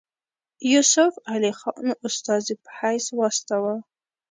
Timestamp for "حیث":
2.77-3.05